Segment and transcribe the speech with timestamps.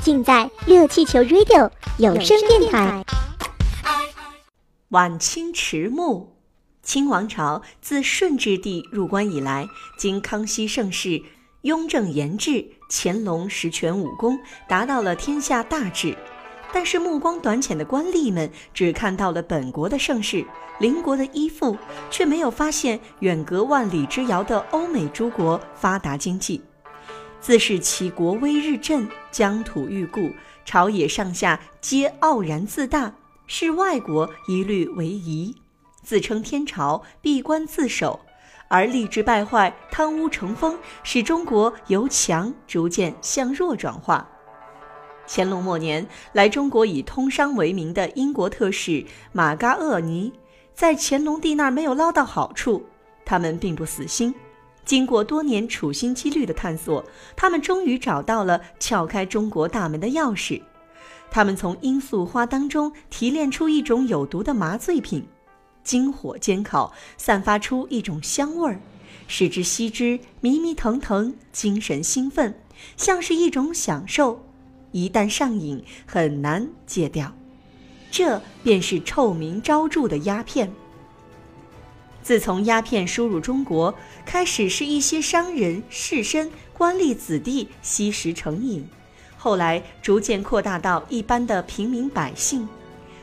[0.00, 3.04] 尽在热气球 Radio 有声电台。
[4.90, 6.28] 晚清迟暮，
[6.82, 9.66] 清王朝自顺治帝入关以来，
[9.98, 11.20] 经康熙盛世、
[11.62, 14.38] 雍正严治、乾隆十全武功，
[14.68, 16.16] 达到了天下大治。
[16.72, 20.44] 但是目光短浅的官吏们只看到了本国的盛世、
[20.78, 21.76] 邻国的依附，
[22.10, 26.62] 却没有发现远隔万里之遥的欧美诸国发达经济。
[27.40, 30.32] 自是其国威日振，疆土欲固，
[30.64, 33.14] 朝野上下皆傲然自大。
[33.46, 35.56] 视外国一律为夷，
[36.02, 38.20] 自称天朝，闭关自守，
[38.68, 44.28] 而吏治败坏、贪污成风，使中国由强逐渐向弱转化。
[45.26, 50.30] 乾隆末年，来中国以通商为名的英国特使马嘎厄尼，
[50.74, 52.84] 在乾隆帝那儿没有捞到好处，
[53.24, 54.34] 他们并不死心。
[54.88, 57.04] 经过多年处心积虑的探索，
[57.36, 60.62] 他们终于找到了撬开中国大门的钥匙。
[61.30, 65.26] 他们从罂粟花当中提炼出一种有毒的麻醉品，
[65.84, 68.80] 经火煎烤，散发出一种香味儿，
[69.26, 72.58] 使之吸之迷迷腾腾，精神兴奋，
[72.96, 74.42] 像是一种享受。
[74.92, 77.30] 一旦上瘾，很难戒掉。
[78.10, 80.72] 这便是臭名昭著的鸦片。
[82.28, 83.94] 自从鸦片输入中国，
[84.26, 88.86] 开始是一些商人、士绅、官吏子弟吸食成瘾。
[89.38, 92.68] 后来逐渐扩大到一般的平民百姓，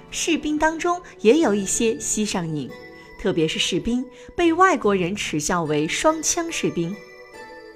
[0.10, 2.68] 士兵当中也有一些吸上瘾，
[3.22, 4.04] 特别是士兵
[4.36, 6.96] 被外国人耻笑为“双枪士兵”。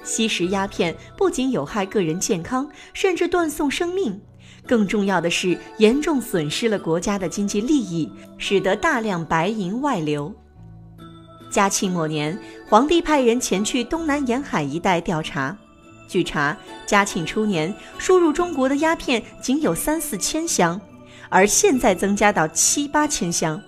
[0.04, 4.20] 吸食鸦片不仅有害个人健康，甚至断送生命，
[4.66, 10.34] 更重要的是严重损失了国家的经济利益，使得大量白银外流。
[11.50, 12.38] 嘉庆末年，
[12.68, 15.56] 皇帝派人前去东南沿海一带调查。
[16.08, 16.56] 据查，
[16.86, 20.80] 嘉庆初年输入中国的鸦片仅有三四千箱，
[21.30, 23.62] 而现在增加到七八千箱。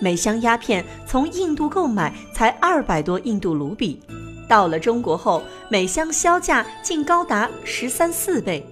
[0.00, 4.00] 每箱鸦片从印度购买才二百多印度卢比，
[4.46, 8.64] 到了中国后，每箱销价竟高达十三四倍。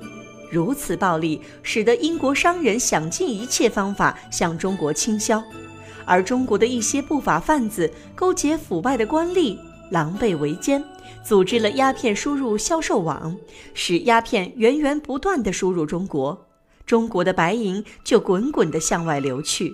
[0.51, 5.43] 如此暴利，使得英国商人想尽一切方法向中国倾销，
[6.07, 9.59] 而中国的一些不法贩子勾结腐败的官吏。
[9.91, 10.83] 狼狈为奸，
[11.25, 13.37] 组织了鸦片输入销售网，
[13.73, 16.47] 使鸦片源源不断地输入中国，
[16.85, 19.73] 中国的白银就滚滚地向外流去。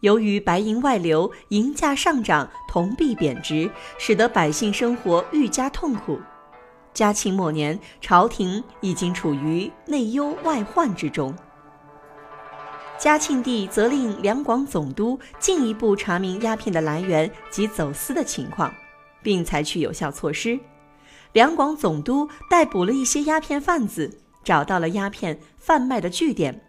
[0.00, 6.20] 由于白银外流，银价上涨，铜币贬值，使得百姓生活愈加痛苦。
[6.92, 11.34] 嘉庆末年，朝廷已经处于内忧外患之中。
[13.02, 18.72] 嘉庆帝责令两广总督进一步查明鸦片的来源及走私的情况。
[19.24, 20.56] 并采取有效措施，
[21.32, 26.60] 两广总督逮捕了一些鸦片贩子，找到了鸦片贩卖的据点，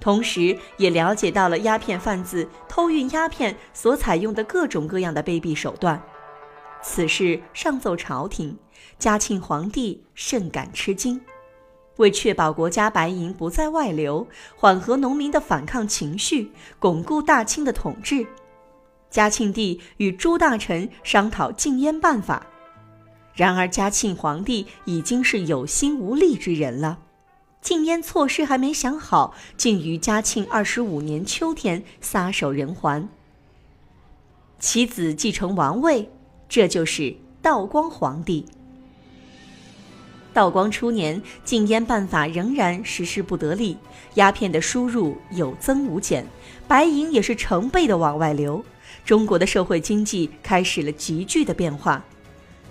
[0.00, 6.02] 同时也了解到了鸦片贩子偷运鸦片所采用的各种各样的卑鄙手段。
[6.82, 8.58] 此事上奏朝廷，
[8.98, 11.20] 嘉庆皇帝甚感吃惊。
[11.96, 18.26] 为确保国家白银不再外流，缓和农民的反抗情绪，巩固大清的统治。
[19.08, 22.46] 嘉庆帝与诸大臣商讨禁烟办法，
[23.34, 26.98] 然而嘉庆皇帝已经是有心无力之人了，
[27.62, 33.08] 禁烟措施还没想好，竟于嘉庆二十五年秋天撒手人寰。
[34.58, 36.10] 其子继承王位，
[36.48, 38.46] 这就是道光皇帝。
[40.36, 43.74] 道光初年，禁烟办法仍然实施不得力，
[44.16, 46.26] 鸦片的输入有增无减，
[46.68, 48.62] 白银也是成倍的往外流。
[49.02, 52.04] 中国的社会经济开始了急剧的变化，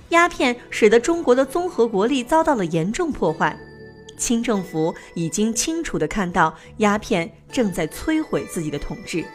[0.09, 3.57] 鸦片使得中国的综合国力遭到了严重破坏。
[4.15, 9.25] 清政府已经清楚地看到鸦片正在摧毁自己的统治。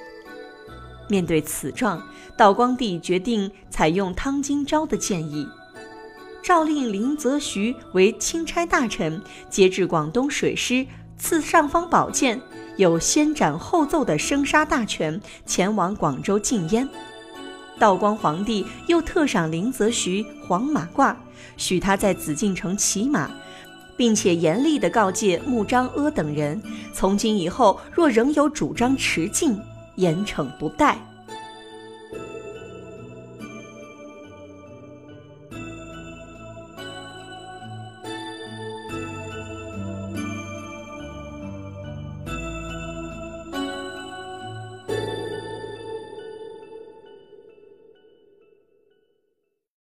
[1.09, 2.01] 面对此状，
[2.37, 5.45] 道光帝决定采用汤金昭的建议，
[6.43, 12.41] 诏令林则徐为钦差大臣，节制广东水师，赐尚方宝剑。
[12.77, 16.89] 有先斩后奏的生杀大权，前往广州禁烟。
[17.79, 21.15] 道光皇帝又特赏林则徐黄马褂，
[21.59, 23.31] 许他在紫禁城骑马，
[23.99, 26.63] 并且严厉地告诫穆彰阿等人：
[26.95, 29.59] 从今以后，若仍有主张持禁，
[29.97, 30.99] 严惩不贷。